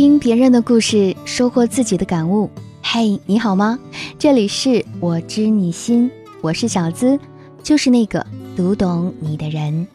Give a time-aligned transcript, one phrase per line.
[0.00, 2.48] 听别人的故事，收获自己的感悟。
[2.82, 3.78] 嘿，你好吗？
[4.18, 7.20] 这里是我知你心，我是小资，
[7.62, 8.26] 就是那个
[8.56, 9.86] 读懂你的人。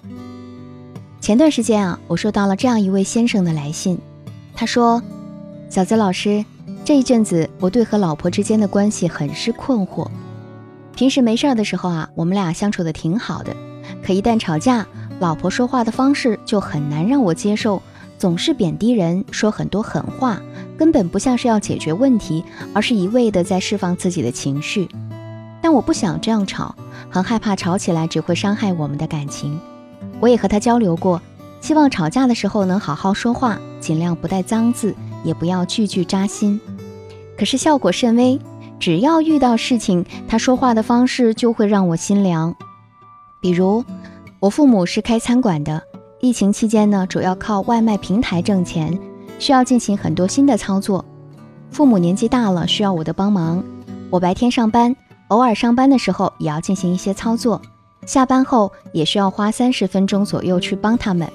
[1.20, 3.98] 前段时间啊，我收到了这样一位先生的来信，
[4.54, 5.02] 他说
[5.72, 6.46] ：“小资老师，
[6.84, 10.08] 这一阵子我对和老婆之间的关系很是困惑。
[10.96, 13.58] 平时没事儿的时候啊，我们俩相处的挺好的，
[14.06, 14.86] 可一旦吵架，
[15.20, 17.82] 老婆说话的方式就很难让我接受。”
[18.26, 20.42] 总是贬低人，说很多狠话，
[20.80, 22.44] 根本不像是要解决问题，
[22.74, 24.90] 而是一味的在释放自己的情绪。
[25.62, 26.74] 但我不想这样吵，
[27.08, 29.60] 很害怕吵起来只会伤害我们的感情。
[30.20, 31.22] 我也和他交流过，
[31.62, 36.60] 希望吵架的时候能好好说话，尽量不带脏字，也不要句句扎心。
[37.38, 38.40] 可是效果甚微，
[38.80, 42.56] 只要遇到事情，他说话的方式就会让我心凉。
[43.40, 43.86] 比如，
[44.40, 45.84] 我父母是开餐馆的。
[46.26, 48.98] 疫情期间呢，主要靠外卖平台挣钱，
[49.38, 51.06] 需要进行很多新的操作。
[51.70, 53.64] 父母年纪大了，需要我的帮忙。
[54.10, 54.96] 我白天上班，
[55.28, 57.62] 偶尔上班的时候也要进行一些操作。
[58.08, 61.30] 下班后也需要花三十分钟左右去帮他们。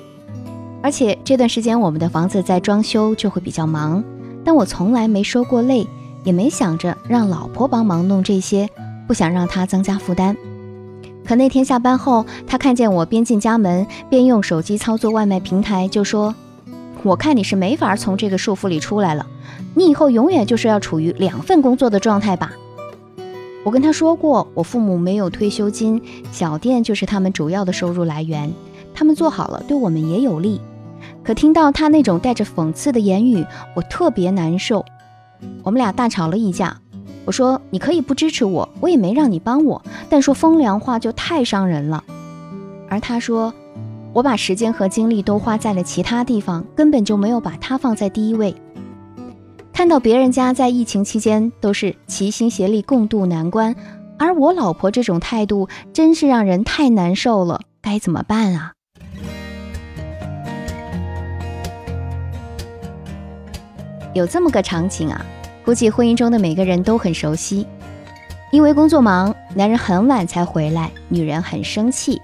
[0.82, 4.02] 而且这段时间我们的房子在装修，就会比较忙。
[4.44, 5.86] 但我从来没说过累，
[6.24, 8.68] 也没想着让老婆帮忙弄这些，
[9.06, 10.36] 不想让她增加负担。
[11.30, 16.34] 可那天下班后，他看见我边进家门边用手机操作外卖平台，就说
[17.04, 19.24] ：“我看你是没法从这个束缚里出来了，
[19.76, 22.50] 你以后永远就是要处于两份工作的状态吧。”
[23.62, 28.52] 我跟他说过，我父母没有退休金，小店就是他们主要的收入来源，
[28.92, 30.60] 他们做好了对我们也有利。
[31.22, 34.84] 可听到他那种带着讽刺的言语，我特别难受。
[35.62, 36.76] 我们俩大吵了一架。
[37.24, 42.02] 我说：“你可以不支持我，我也没让你帮我，但说风凉话就太伤人了。”
[42.88, 43.54] 而他说
[44.12, 48.54] ：“我把时间和精力都花在了其他地方，根本就没有把他放在第一位。”
[49.72, 53.74] 看到别人家在疫情期间都是齐心协力共度难关，
[54.18, 58.72] 而我老婆这种态度真是让人太难受了，该怎么办啊？
[64.12, 65.24] 有这么个场景啊。
[65.70, 67.64] 估计婚姻中的每个人都很熟悉，
[68.50, 72.20] 因为工作忙，男人很晚才回来，女人很生气。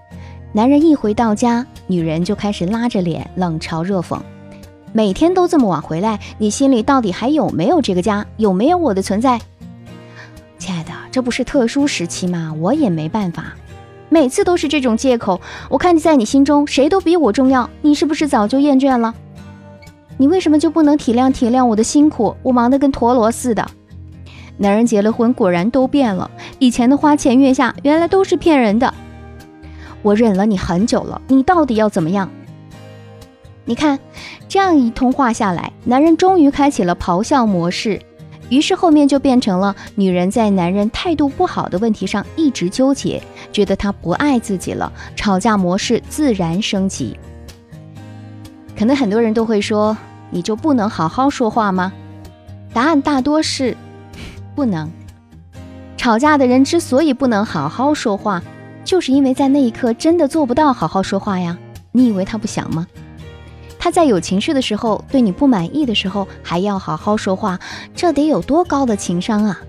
[0.53, 4.19] 男人一回到家，女人就开始拉着脸冷嘲热讽。
[4.93, 8.27] 每天都这么晚回来，你心里到底还有没有这个家？
[8.37, 9.41] 有没有我的存在？
[10.59, 12.53] 亲爱的，这不是特殊时期吗？
[12.59, 13.55] 我也没办法。
[14.09, 15.41] 每次都是这种借口。
[15.69, 19.15] 我看你在你心中谁都比我重要，你是不是早就厌倦了？
[20.19, 22.37] 你为什么就不能体谅体谅我的辛苦？
[22.43, 23.67] 我忙得跟陀螺似的。
[24.59, 26.31] 男人结了婚，果然都变了。
[26.59, 28.93] 以前的花前月下，原来都是骗人的。
[30.03, 32.31] 我忍了你很久了，你到底要怎么样？
[33.67, 33.99] 你看，
[34.49, 38.01] 这样一通话下来，男人终于开启了咆哮模式。
[38.49, 47.19] 于是后面就变成了女人在男人态度不好的问题上一直纠结，觉得他不爱自己了，吵架模式自然升级。
[48.79, 49.97] 可能很多人都会说，
[50.31, 51.93] 你就不能好好说话吗？
[52.73, 53.77] 答案大多是
[54.55, 54.91] 不能。
[55.97, 58.43] 吵架的人之所以不能好好说话，
[58.85, 61.57] 就是因为在那一刻真的做不到好好说话呀。
[61.91, 62.87] 你以为他不想吗？
[63.79, 67.59] 他在有情绪的时候，对你不满意的时候，还要好好说话，
[67.95, 69.61] 这得有多高的情商啊！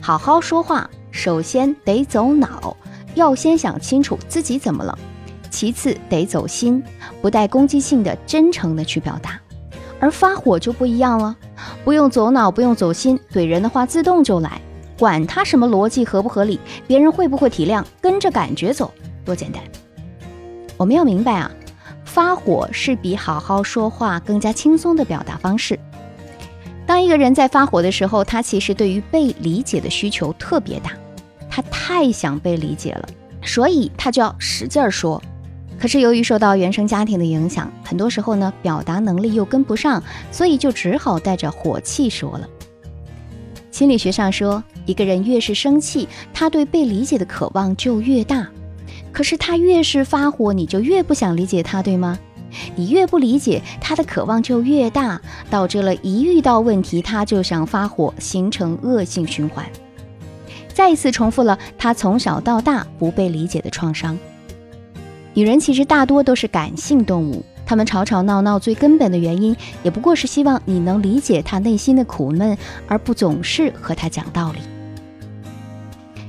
[0.00, 2.76] 好好说话，首先得走脑，
[3.14, 4.98] 要先想清楚自己怎么了。
[5.50, 6.82] 其次得走心，
[7.20, 9.40] 不带攻击性的、真诚的去表达，
[9.98, 11.36] 而发火就不一样了，
[11.84, 14.60] 不用走脑，不用走心，怼人的话自动就来，
[14.98, 18.92] 管他什么逻辑合不合理，别人会不会体谅，跟着感觉走，
[19.24, 19.62] 多简单。
[20.76, 21.50] 我们要明白啊，
[22.04, 25.78] 发火是比好好说话更加轻松的表达方式。
[26.86, 30.92] 当一个人在发火的时候，他其实对于被理解的需求特别大，
[31.50, 33.08] 他太想被理解了，
[33.42, 35.20] 所以他就要使劲儿说。
[35.78, 40.02] 可是由于受到原生家庭的影响，很多时候呢，表达能力又跟不上，
[40.32, 42.48] 所以就只好带着火气说了。
[43.70, 48.48] 心理学上说，一个人越是生气，他对被理解的渴望就越大。
[49.12, 52.18] 可是他越是发火，你就越不想理解他，对吗？
[52.74, 55.20] 你越不理解他的渴望就越大，
[55.50, 59.64] 导致了一遇到问题他就想发火，形成恶性循环。
[60.72, 64.18] 再一次重复了他从小到大不被理解的创伤。
[65.36, 72.56] 女人其实大多都是感性动物，她们吵吵闹闹最根本的原因，也不过是希望你能理解她内心的苦闷，
[72.88, 74.60] 而不总是和她讲道理。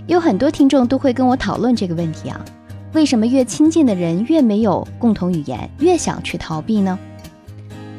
[0.08, 2.44] 有很多听众都会跟我讨论这个问题啊，
[2.92, 7.00] 为什么越亲近的人越没有共同语言，越想去逃避呢？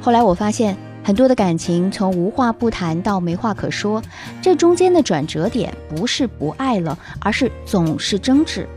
[0.03, 4.03] 后来我发现，很多的感情从无话不谈到没话可说，
[4.43, 8.69] 这中间的转折点不是不爱了，而是总是争执。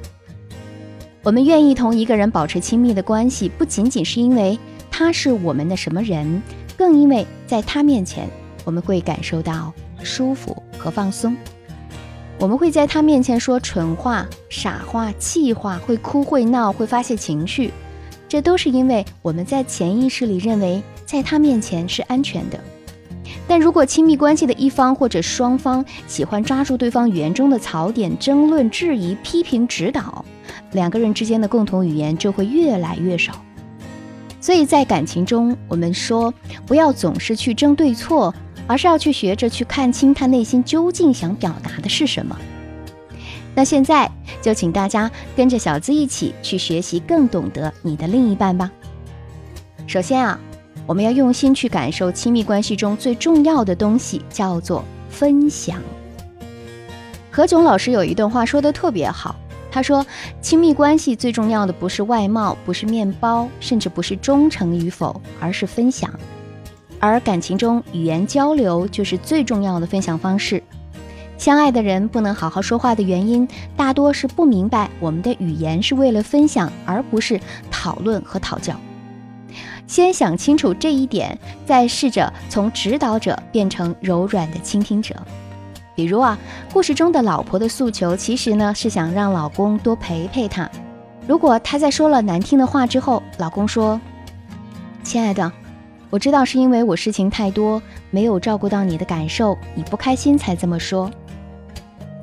[1.24, 4.58] 我们愿意同一个人保持亲密的关系，不仅仅是因为
[4.90, 6.42] 他是我们的什么人，
[6.76, 8.28] 更因为在他面前，
[8.66, 9.72] 我们会感受到
[10.02, 11.38] 舒服和放松。
[12.40, 17.72] 我们会在他面前说蠢话、傻话、气话，会哭、会闹、会发泄情绪，
[18.28, 22.60] 这都是因为我们在潜意识里认为在他面前是安全的。
[23.48, 30.26] 但如果亲密关系的一方或者双方喜欢抓住对方语言中的槽点，争论、质疑、批评、指导，
[30.72, 33.34] 两个人之间的共同语言就会越来越少。
[34.40, 36.34] 所以在感情中，我们说
[36.66, 38.34] 不要总是去争对错，
[38.68, 42.38] 而是要去学着去看清他内心究竟想表达的是什么。
[43.54, 44.10] 那现在
[44.42, 48.72] 就请大家跟着小资一起去学习，更懂得你的另一半吧。
[49.88, 50.40] 首先啊。
[50.88, 55.80] 我们要用心去感受亲密关系中最重要的东西，叫做分享。
[57.30, 59.36] 何炅老师有一段话说的特别好，
[59.72, 60.06] 他说
[60.42, 66.12] ：“亲密关系最重要的不是外貌，不是面包，甚至不是忠诚与否，而是分享。
[67.00, 70.62] 而感情中，语言交流就是最重要的分享方式。
[71.38, 77.40] 相爱的人不能好好说话的原因，大多是不明白我们的语言是为了分享，而不是
[77.72, 78.76] 讨论和讨教。”
[79.88, 85.16] 先想清楚这一点，再试着从指导者变成柔软的倾听者。
[85.96, 86.38] 比如啊，
[86.74, 90.70] 故事中的老婆的诉求，其实呢是想让老公多陪陪她。
[91.28, 94.00] 如果她在说了难听的话之后，老公说
[95.04, 95.52] ：“亲爱的，
[96.10, 101.12] 我知道是因为我事情太多，没有照顾到你的感受，你不开心才这么说。”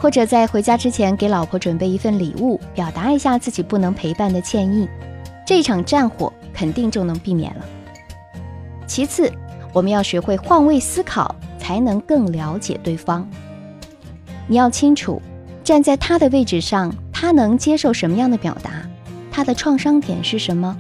[0.00, 4.88] 或者在回家之前给老婆准备一份礼物，表达一下自己不能陪伴的歉意。
[5.47, 6.32] 这场战火。
[6.59, 7.64] 肯定就能避免了。
[8.85, 9.32] 其次，
[9.73, 13.25] 我们要学会换位思考，才能更了解对方。
[14.49, 15.23] 你要清楚，
[15.62, 18.71] 站在他的位置上，他能接受什么样的表达，
[19.31, 20.77] 他的创伤点是什么，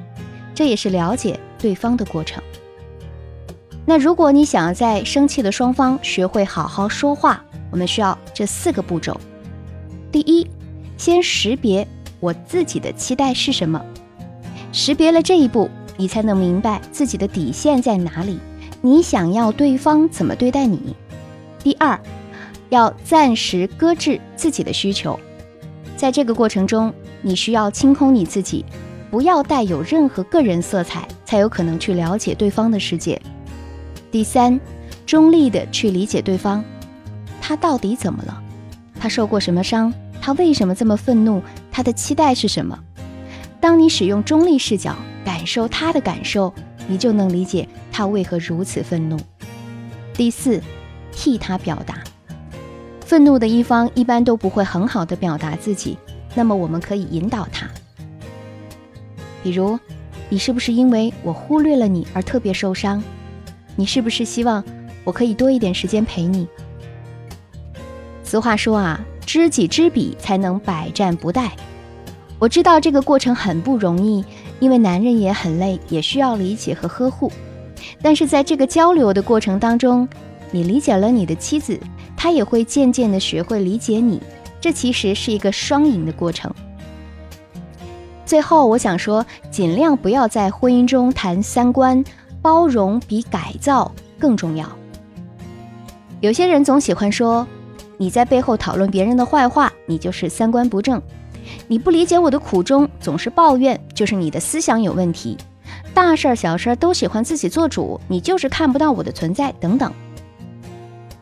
[0.54, 2.42] 这也是了解对方的过程。
[3.84, 9.18] 那如果你想要在生气的双方学会好好说话，我们需要这四个步骤。
[10.10, 10.46] 第一，
[10.96, 11.86] 先识别
[12.20, 13.82] 我自己的期待是什么。
[14.72, 18.38] 识别了这一步，你才能明白自己的底线在哪里，
[18.80, 20.94] 你想要对方怎么对待你。
[21.62, 21.98] 第二，
[22.70, 25.18] 要暂时搁置自己的需求，
[25.96, 26.92] 在这个过程中，
[27.22, 28.64] 你需要清空你自己，
[29.10, 33.20] 不要带有任何个人色彩，才有可能去了解对方的世界。
[34.10, 34.58] 第三，
[35.06, 36.62] 中立的去理解对方，
[37.40, 38.42] 他到底怎么了？
[39.00, 39.92] 他受过什么伤？
[40.20, 41.42] 他为什么这么愤怒？
[41.70, 42.78] 他的期待是什么？
[43.60, 44.94] 当你使用中立视角
[45.24, 46.52] 感受他的感受，
[46.86, 49.18] 你就能理解他为何如此愤怒。
[50.14, 50.60] 第四，
[51.12, 52.02] 替他表达。
[53.08, 55.96] 愤怒的一方一般都不会很好的表达自己，
[56.34, 57.66] 那么我们可以引导他。
[59.42, 59.78] 比如，
[60.28, 63.02] 你是不是因为我忽略了你而特别受伤？
[63.76, 64.62] 你是不是希望
[65.04, 66.46] 我可以多一点时间陪你？
[68.22, 71.48] 俗话说啊，知己知彼才能百战不殆。
[72.38, 74.22] 我知道这个过程很不容易，
[74.60, 77.32] 因为男人也很累，也需要理解和呵护。
[78.02, 80.06] 但是在这个交流的过程当中，
[80.50, 81.80] 你理解了你的妻子，
[82.18, 84.20] 他也会渐渐的学会理解你。
[84.60, 86.52] 这其实是一个双赢的过程。
[88.26, 92.04] 最后，我想说，尽量不要在婚姻中谈三观，
[92.42, 94.68] 包容比改造更重要。
[96.20, 97.46] 有些人总喜欢说，
[97.96, 101.00] 你在背后讨论别人的坏话，你就是三观不正。
[101.68, 105.36] 你不理解我的苦衷，总是抱怨，就是你的思想有问题。
[105.94, 109.92] 大事儿、小事儿都喜欢自己做主，你就是看不到我的存在，等等。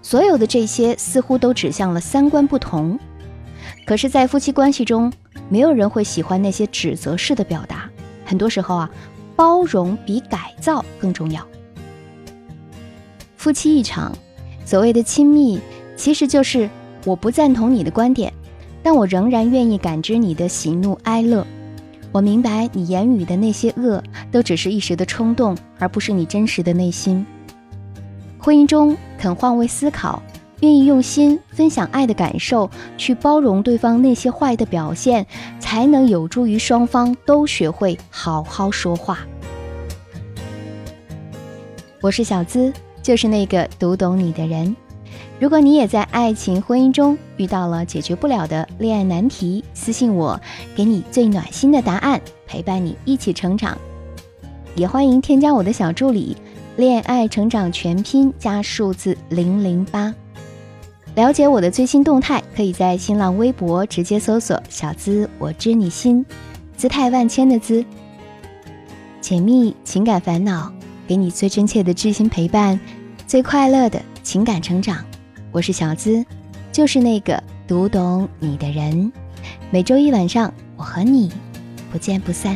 [0.08, 2.96] 所有的这些似乎都指向了三观不同。
[3.84, 5.12] 可是，在夫妻关系中，
[5.48, 7.90] 没有人会喜欢那些指责式的表达。
[8.24, 8.88] 很多时候啊，
[9.34, 11.44] 包容比改造更重要。
[13.36, 14.16] 夫妻一场，
[14.64, 15.58] 所谓的亲密，
[15.96, 16.70] 其实就是
[17.04, 18.32] 我不赞同你的观点。
[18.84, 21.44] 但我仍然愿意感知你的喜怒哀乐，
[22.12, 27.26] 我明白你言语的那些恶都只是一时的冲动，而不是你真实的内心。
[28.46, 30.22] 婚姻中肯换位思考，
[30.60, 35.26] 愿意用心分享爱的感受，去包容对方那些坏的表现，
[35.58, 39.18] 才能有助于双方都学会好好说话。
[42.00, 42.72] 我是小资，
[43.02, 44.76] 就是那个读懂你的人。
[45.40, 50.40] 如果你也在爱情婚姻中遇到了解决不了的恋爱难题，私信我，
[50.76, 53.76] 给你最暖心的答案，陪伴你一起成长。
[54.76, 56.36] 也欢迎添加我的小助理，
[56.76, 60.14] 恋爱成长全拼加数字零零八。
[61.14, 66.22] 了解我的最新动态，可以在新浪微博直接搜索“小资我知你心”，
[66.76, 67.82] 姿态万千的姿。
[69.22, 70.70] 解密情感烦恼，
[71.08, 72.78] 给你最真切的知心陪伴，
[73.26, 75.02] 最快乐的情感成长。
[75.52, 76.22] 我是小资，
[76.70, 79.10] 就是那个读懂你的人。
[79.70, 81.32] 每周一晚上，我和你
[81.90, 82.54] 不见不散。